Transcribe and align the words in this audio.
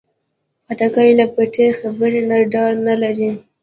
خټکی 0.63 1.09
له 1.19 1.25
پټې 1.33 1.67
خبرې 1.79 2.21
نه 2.29 2.37
ډار 2.53 2.71
نه 2.87 2.95
لري. 3.01 3.29